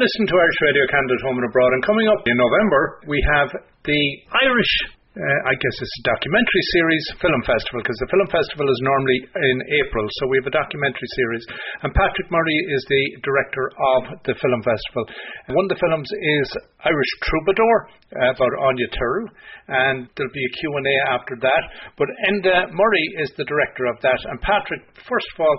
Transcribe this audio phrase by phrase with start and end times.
[0.00, 3.52] Listening to Irish Radio Canada Home and Abroad, and coming up in November, we have
[3.84, 4.00] the
[4.48, 4.72] Irish
[5.10, 9.18] uh, I guess it's a documentary series film festival because the film festival is normally
[9.50, 11.42] in April, so we have a documentary series.
[11.82, 15.10] And Patrick Murray is the director of the film festival.
[15.50, 16.46] And one of the films is
[16.86, 17.76] Irish Troubadour
[18.22, 19.26] uh, about Áine Tyrrell,
[19.66, 21.64] and there'll be a Q&A after that.
[21.98, 24.22] But Enda Murray is the director of that.
[24.30, 25.56] And Patrick, first of all,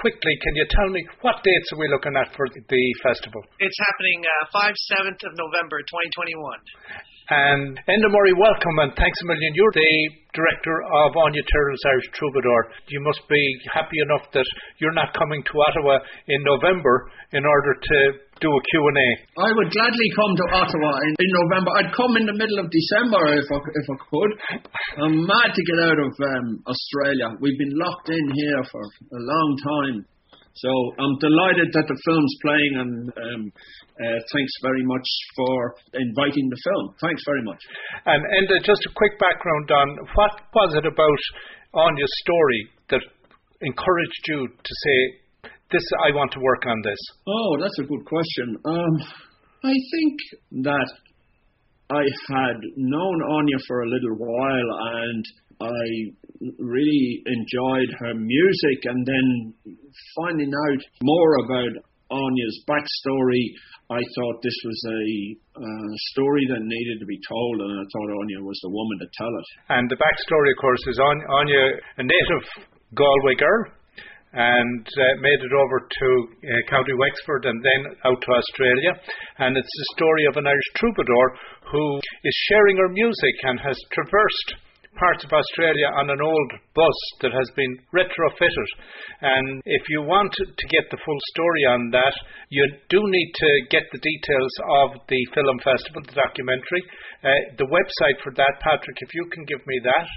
[0.00, 3.44] quickly, can you tell me what dates are we looking at for the festival?
[3.60, 6.40] It's happening uh, 5 7th of November 2021.
[7.30, 9.56] And Enda Murray, welcome and thanks a million.
[9.56, 9.96] You're the
[10.36, 12.68] director of Áine Tyrrell's Irish Troubadour.
[12.92, 13.40] You must be
[13.72, 14.44] happy enough that
[14.76, 17.98] you're not coming to Ottawa in November in order to
[18.44, 19.08] do a Q&A.
[19.40, 21.70] I would gladly come to Ottawa in, in November.
[21.80, 24.30] I'd come in the middle of December if I, if I could.
[25.00, 27.40] I'm mad to get out of um, Australia.
[27.40, 29.96] We've been locked in here for a long time.
[30.54, 30.70] So
[31.02, 33.42] I'm delighted that the film's playing, and um,
[33.98, 36.94] uh, thanks very much for inviting the film.
[37.02, 37.58] Thanks very much.
[38.06, 41.22] And, and uh, just a quick background on what was it about
[41.74, 43.02] Áine's story that
[43.66, 44.98] encouraged you to say,
[45.74, 48.54] "This, I want to work on this." Oh, that's a good question.
[48.64, 48.94] Um,
[49.66, 50.16] I think
[50.70, 50.90] that
[51.90, 54.70] I had known Áine for a little while,
[55.02, 55.24] and
[55.60, 55.84] I
[56.58, 59.54] really enjoyed her music, and then
[60.16, 61.72] finding out more about
[62.10, 63.44] Áine's backstory,
[63.90, 65.04] I thought this was a
[65.60, 69.08] uh, story that needed to be told, and I thought Áine was the woman to
[69.16, 69.46] tell it.
[69.68, 72.44] And the backstory, of course, is Áine, a native
[72.94, 73.62] Galway girl,
[74.34, 78.92] and uh, made it over to uh, County Wexford and then out to Australia.
[79.38, 81.26] And it's the story of an Irish troubadour
[81.70, 84.63] who is sharing her music and has traversed
[84.96, 88.68] parts of Australia on an old bus that has been retrofitted.
[89.20, 92.14] And if you want to get the full story on that,
[92.50, 96.82] you do need to get the details of the film festival, the documentary.
[97.22, 97.28] Uh,
[97.58, 100.08] the website for that, Patrick, if you can give me that.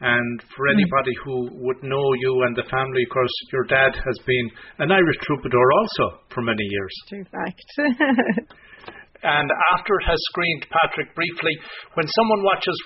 [0.00, 0.78] And for hmm.
[0.78, 4.92] anybody who would know you and the family, of course, your dad has been an
[4.92, 6.94] Irish troubadour also for many years.
[7.08, 7.64] True fact.
[9.22, 11.54] And after it has screened, Patrick, briefly,
[11.98, 12.76] when someone watches,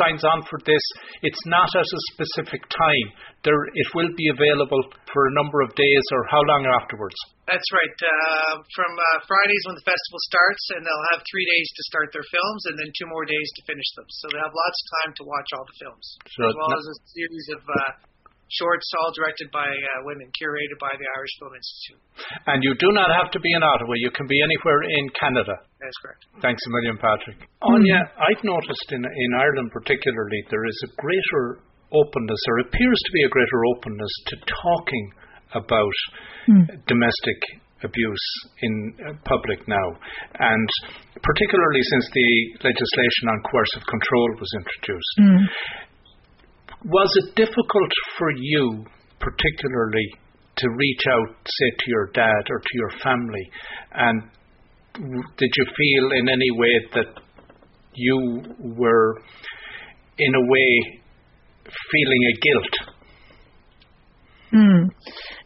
[0.00, 0.80] signs on for this,
[1.20, 3.08] it's not at a specific time.
[3.44, 4.80] There, it will be available
[5.12, 7.16] for a number of days or how long afterwards?
[7.44, 7.98] That's right.
[8.00, 12.08] Uh, from uh, Fridays when the festival starts, and they'll have three days to start
[12.14, 14.06] their films, and then two more days to finish them.
[14.08, 16.86] So they have lots of time to watch all the films, so as well as
[16.86, 18.11] a series of uh,
[18.58, 22.00] shorts, all directed by uh, women, curated by the Irish Film Institute.
[22.46, 23.96] And you do not have to be in Ottawa.
[23.96, 25.56] You can be anywhere in Canada.
[25.80, 26.22] That's correct.
[26.44, 27.38] Thanks a million, Patrick.
[27.64, 27.80] Mm.
[27.80, 33.12] Áine, I've noticed in, in Ireland particularly there is a greater openness, or appears to
[33.12, 35.06] be a greater openness to talking
[35.54, 35.96] about
[36.48, 36.64] mm.
[36.88, 37.38] domestic
[37.84, 38.26] abuse
[38.62, 39.88] in uh, public now,
[40.38, 40.68] and
[41.20, 42.30] particularly since the
[42.64, 45.14] legislation on coercive control was introduced.
[45.20, 45.42] Mm.
[46.84, 48.84] Was it difficult for you,
[49.20, 50.06] particularly,
[50.56, 53.50] to reach out, say, to your dad or to your family?
[53.92, 54.22] And
[55.36, 57.22] did you feel in any way that
[57.94, 59.16] you were,
[60.18, 61.00] in a way,
[61.64, 62.74] feeling a guilt?
[64.52, 64.90] Mm.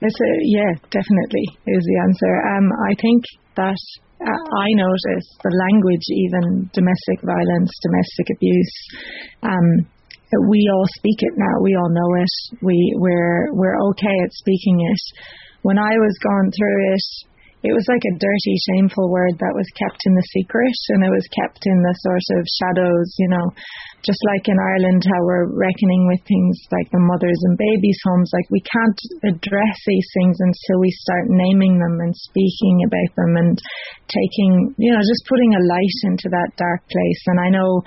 [0.01, 2.33] It's a, yeah, definitely is the answer.
[2.57, 3.23] Um, I think
[3.55, 3.79] that
[4.21, 8.75] uh, I notice the language, even domestic violence, domestic abuse.
[9.43, 9.96] Um,
[10.49, 11.63] we all speak it now.
[11.63, 12.35] We all know it.
[12.63, 15.03] We we're we're okay at speaking it.
[15.63, 17.07] When I was going through it,
[17.67, 21.11] it was like a dirty, shameful word that was kept in the secret, and it
[21.11, 23.09] was kept in the sort of shadows.
[23.19, 23.47] You know,
[24.03, 28.31] just like in Ireland, how we're reckoning with things like the mothers and babies' homes.
[28.35, 29.01] Like we can't
[29.31, 33.55] address these things until we start naming them and speaking about them and
[34.11, 37.23] taking, you know, just putting a light into that dark place.
[37.31, 37.83] And I know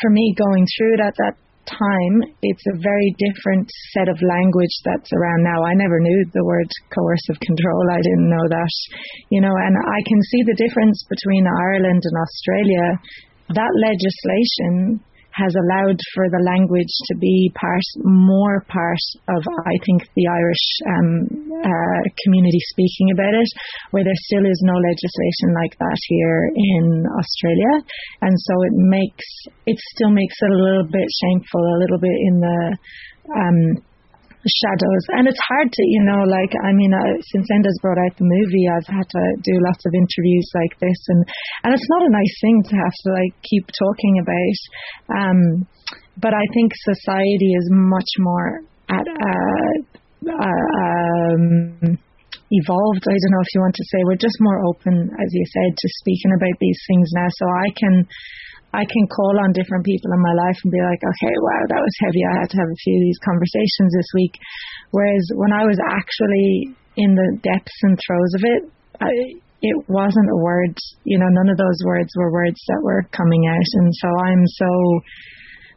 [0.00, 1.36] for me going through that that
[1.66, 5.62] time, it's a very different set of language that's around now.
[5.62, 7.84] I never knew the word coercive control.
[7.90, 8.74] I didn't know that,
[9.30, 12.86] you know, and I can see the difference between Ireland and Australia
[13.54, 15.00] that legislation
[15.32, 20.64] has allowed for the language to be part, more part of, I think, the Irish
[20.86, 21.08] um,
[21.56, 23.50] uh, community speaking about it,
[23.90, 27.74] where there still is no legislation like that here in Australia,
[28.20, 29.28] and so it makes
[29.66, 32.60] it still makes it a little bit shameful, a little bit in the
[33.32, 33.58] um,
[34.42, 35.04] shadows.
[35.14, 38.26] And it's hard to, you know, like, I mean, uh, since Enda's brought out the
[38.26, 41.00] movie, I've had to do lots of interviews like this.
[41.08, 41.20] And,
[41.64, 44.58] and it's not a nice thing to have to, like, keep talking about.
[45.14, 45.40] Um,
[46.18, 48.60] but I think society is much more
[48.90, 49.74] at, uh,
[50.26, 51.98] uh, um,
[52.52, 53.04] evolved.
[53.08, 55.72] I don't know if you want to say we're just more open, as you said,
[55.72, 57.28] to speaking about these things now.
[57.30, 58.06] So I can
[58.72, 61.84] I can call on different people in my life and be like, okay, wow, that
[61.84, 62.24] was heavy.
[62.24, 64.34] I had to have a few of these conversations this week.
[64.96, 68.62] Whereas when I was actually in the depths and throes of it,
[69.00, 69.12] I,
[69.60, 70.72] it wasn't a word,
[71.04, 73.70] you know, none of those words were words that were coming out.
[73.84, 74.70] And so I'm so,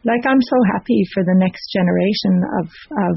[0.08, 2.66] like, I'm so happy for the next generation of,
[3.12, 3.16] of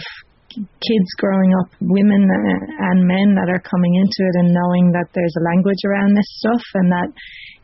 [0.56, 5.36] kids growing up, women and men that are coming into it and knowing that there's
[5.38, 7.10] a language around this stuff and that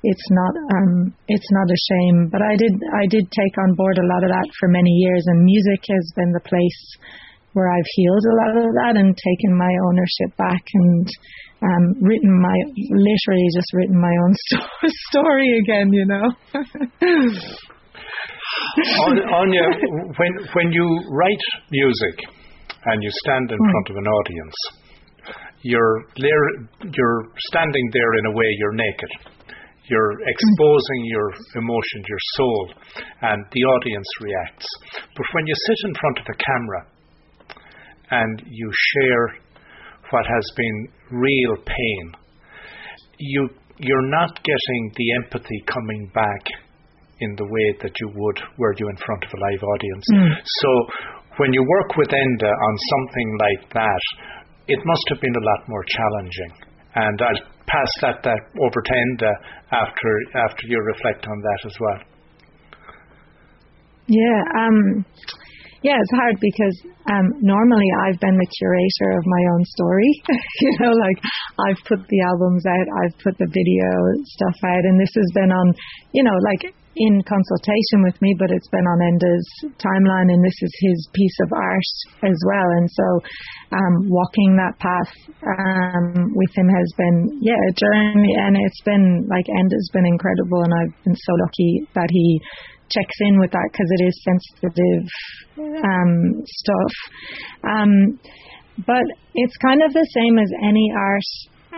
[0.06, 2.30] it's not um, it's not a shame.
[2.30, 5.24] But I did I did take on board a lot of that for many years,
[5.26, 6.82] and music has been the place
[7.54, 11.08] where I've healed a lot of that and taken my ownership back and
[11.64, 14.34] um, written my literally just written my own
[15.10, 15.92] story again.
[15.92, 16.28] You know.
[18.76, 19.64] Áine,
[20.18, 22.45] when when you write music
[22.86, 23.72] and you stand in mm.
[23.72, 24.58] front of an audience,
[25.62, 29.36] you're you're standing there in a way you're naked
[29.90, 32.74] you're exposing your emotions, your soul,
[33.22, 34.66] and the audience reacts.
[35.16, 36.82] But when you sit in front of a camera
[38.12, 39.38] and you share
[40.12, 42.16] what has been real pain,
[43.20, 46.48] you you're not getting the empathy coming back
[47.20, 50.06] in the way that you would were you in front of a live audience.
[50.14, 50.36] Mm.
[50.46, 50.70] So
[51.38, 54.04] when you work with Enda on something like that,
[54.68, 56.52] it must have been a lot more challenging.
[56.96, 59.32] And I'll pass that, that over to Enda
[59.72, 60.12] after
[60.48, 62.00] after you reflect on that as well.
[64.08, 65.06] Yeah, um,
[65.86, 66.78] yeah, it's hard because
[67.14, 70.12] um, normally I've been the curator of my own story.
[70.62, 71.20] you know, like
[71.62, 73.90] I've put the albums out, I've put the video
[74.26, 75.74] stuff out, and this has been on,
[76.14, 79.48] you know, like in consultation with me, but it's been on Enda's
[79.84, 81.92] timeline, and this is his piece of art
[82.24, 82.70] as well.
[82.80, 83.08] And so,
[83.76, 85.12] um, walking that path
[85.44, 90.64] um, with him has been, yeah, a journey, and it's been like Enda's been incredible,
[90.64, 92.40] and I've been so lucky that he
[92.90, 95.06] checks in with that because it is sensitive
[95.84, 96.94] um, stuff.
[97.64, 98.20] Um,
[98.86, 99.04] but
[99.34, 101.30] it's kind of the same as any art.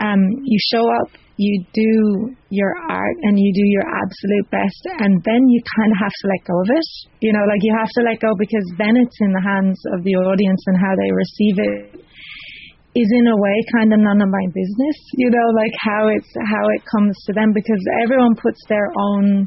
[0.02, 5.22] Um, you show up you do your art and you do your absolute best and
[5.24, 6.90] then you kind of have to let go of it.
[7.22, 10.04] You know like you have to let go because then it's in the hands of
[10.04, 12.08] the audience and how they receive it
[12.98, 16.34] is in a way kind of none of my business you know like how it's
[16.50, 19.46] how it comes to them because everyone puts their own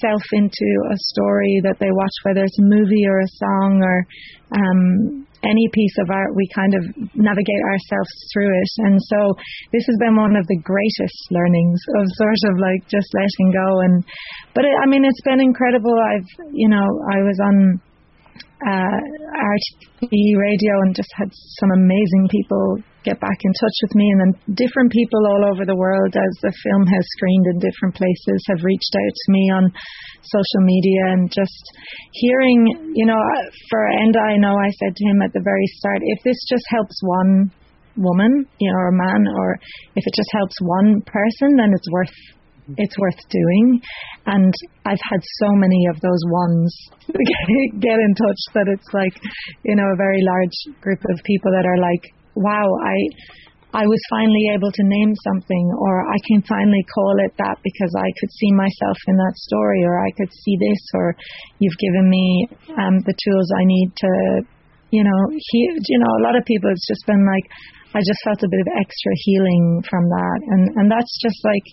[0.00, 3.98] self into a story that they watch whether it's a movie or a song or
[4.56, 6.82] um any piece of art, we kind of
[7.14, 8.72] navigate ourselves through it.
[8.84, 9.34] And so
[9.72, 13.80] this has been one of the greatest learnings of sort of like just letting go.
[13.80, 14.04] And,
[14.54, 15.94] but it, I mean, it's been incredible.
[15.94, 17.80] I've, you know, I was on
[18.66, 18.98] uh,
[20.02, 21.28] radio and just had
[21.60, 24.06] some amazing people get back in touch with me.
[24.10, 27.94] And then different people all over the world, as the film has screened in different
[27.94, 29.64] places, have reached out to me on
[30.26, 31.62] social media and just
[32.12, 33.18] hearing, you know,
[33.70, 36.66] for Enda, I know I said to him at the very start, if this just
[36.68, 37.50] helps one
[37.96, 39.58] woman, you know, or a man, or
[39.94, 42.12] if it just helps one person, then it's worth
[42.76, 43.80] it's worth doing.
[44.26, 44.52] And
[44.84, 46.74] I've had so many of those ones
[47.78, 49.14] get in touch that it's like,
[49.64, 52.02] you know, a very large group of people that are like,
[52.34, 52.96] wow, I
[53.76, 57.92] I was finally able to name something, or I can finally call it that because
[57.92, 61.12] I could see myself in that story, or I could see this, or
[61.60, 64.12] you've given me um, the tools I need to,
[64.96, 65.58] you know, he,
[65.92, 67.44] you know, a lot of people it's just been like,
[67.92, 71.66] I just felt a bit of extra healing from that, and and that's just like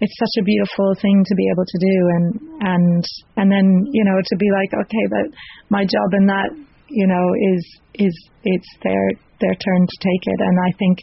[0.00, 1.96] it's such a beautiful thing to be able to do.
[2.16, 2.26] And
[2.60, 3.02] and
[3.36, 5.26] and then you know to be like okay but
[5.70, 6.50] my job in that
[6.88, 7.62] you know is
[7.98, 8.14] is
[8.44, 9.04] it's their
[9.40, 10.40] their turn to take it.
[10.42, 10.98] And I think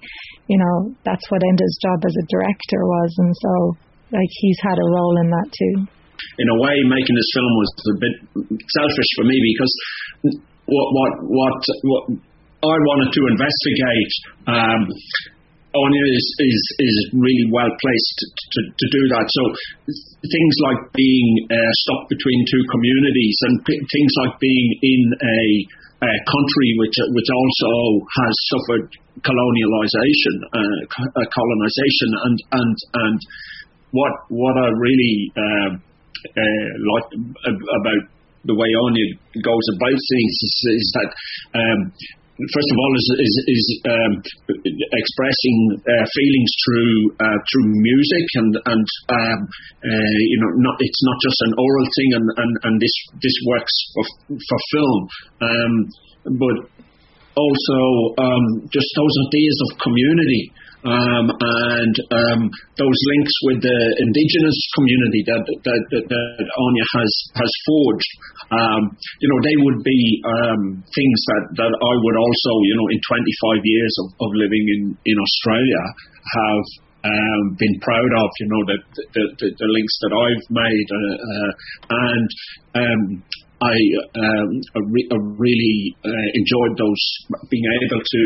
[0.47, 3.11] you know that's what Enda's job as a director was.
[3.17, 3.53] And so
[4.11, 5.75] like he's had a role in that too.
[6.39, 8.15] In a way making this film was a bit
[8.79, 9.73] selfish for me because
[10.67, 12.03] what what what what
[12.65, 14.13] I wanted to investigate
[14.47, 14.81] um,
[15.75, 19.25] Áine is, is, is really well placed to, to, to do that.
[19.27, 19.43] So
[20.23, 25.39] things like being uh, stuck between two communities and p- things like being in a,
[26.07, 27.71] a, country which which also
[28.23, 28.85] has suffered
[29.19, 33.19] colonialization, uh, uh colonization, and and and
[33.91, 37.07] what what I really uh, uh, like
[37.51, 38.03] about
[38.45, 39.05] the way Áine
[39.41, 41.09] goes about things is, is that
[41.57, 41.79] um,
[42.35, 44.11] first of all is is, is um,
[44.91, 49.39] expressing uh, feelings through uh, through music and and um,
[49.87, 53.37] uh, you know not it's not just an oral thing and and, and this this
[53.47, 54.03] works for,
[54.35, 54.99] for film.
[55.41, 55.73] Um,
[56.25, 56.57] but
[57.35, 57.79] also
[58.19, 60.43] um, just those ideas of community
[60.85, 62.41] um, and um,
[62.77, 68.11] those links with the indigenous community that that, that, that Áine has has forged.
[68.53, 72.87] Um, you know, they would be um, things that, that I would also, you know,
[72.93, 75.83] in 25 years of, of living in, in Australia,
[76.21, 76.65] have
[77.09, 80.87] um, been proud of, you know, the, the, the, the links that I've made.
[80.93, 81.51] Uh, uh,
[81.89, 82.29] and
[82.77, 83.01] um,
[83.65, 83.75] I,
[84.21, 84.47] um,
[84.93, 87.03] re- really uh, enjoyed those,
[87.49, 88.23] being able to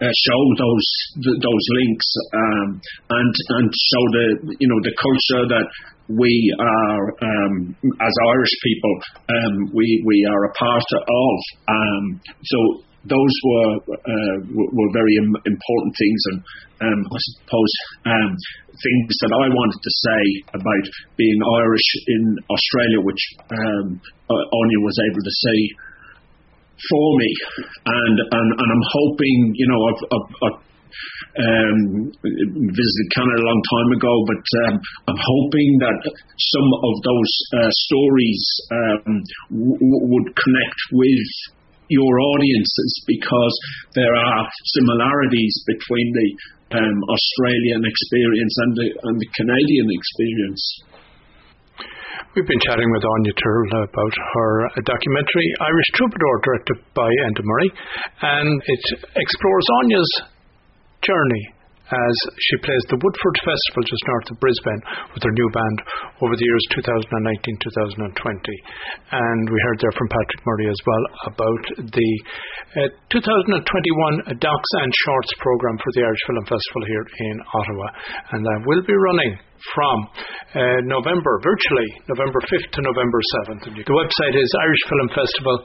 [0.00, 0.88] uh, show those
[1.28, 2.80] those links um,
[3.10, 5.66] and and show the you know the culture that
[6.08, 8.94] we are um, as Irish people
[9.28, 11.36] um, we we are a part of.
[11.68, 12.58] Um, so
[13.04, 16.38] those were uh, were very important things, and
[16.84, 17.72] um, I suppose
[18.04, 18.30] um,
[18.76, 20.84] things that I wanted to say about
[21.16, 23.22] being Irish in Australia, which
[23.56, 25.58] um, Áine was able to say
[26.88, 27.30] for me,
[27.86, 30.60] and and, and I'm hoping, you know, I've, I've, I've
[31.40, 32.10] um,
[32.52, 34.74] visited Canada a long time ago, but um,
[35.08, 39.12] I'm hoping that some of those uh, stories um,
[39.48, 41.30] w- would connect with
[41.90, 43.54] your audiences because
[43.94, 44.42] there are
[44.78, 46.28] similarities between the
[46.78, 50.62] um, Australian experience and the, and the Canadian experience.
[52.38, 54.52] We've been chatting with Áine Tyrrell about her
[54.86, 57.70] documentary Irish Troubadour, directed by Enda Murray,
[58.22, 58.84] and it
[59.18, 60.12] explores Áine's
[61.02, 61.59] journey
[61.90, 65.78] as she plays the Woodford Festival just north of Brisbane with her new band
[66.22, 68.06] over the years 2019 2020.
[69.10, 72.10] And we heard there from Patrick Murray as well about the
[72.78, 77.86] uh, 2021 Docs and Shorts program for the Irish Film Festival here in Ottawa.
[78.34, 79.34] And that will be running
[79.74, 79.96] from
[80.54, 83.20] uh, November, virtually November 5th to November
[83.50, 83.62] 7th.
[83.66, 85.56] And the website is Irish Film Festival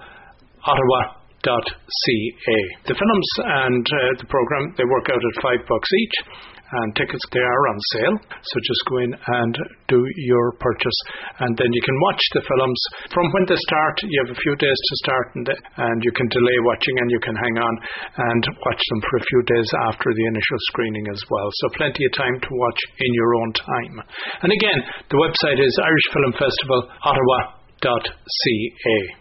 [0.66, 2.58] Ottawa ca.
[2.90, 6.18] The films and uh, the program they work out at five bucks each,
[6.66, 8.18] and tickets they are on sale.
[8.42, 9.54] So just go in and
[9.88, 11.00] do your purchase,
[11.40, 12.82] and then you can watch the films
[13.14, 14.02] from when they start.
[14.02, 15.46] You have a few days to start, and,
[15.78, 17.76] and you can delay watching, and you can hang on
[18.18, 21.48] and watch them for a few days after the initial screening as well.
[21.62, 24.02] So plenty of time to watch in your own time.
[24.42, 24.82] And again,
[25.14, 26.90] the website is Irish Film Festival.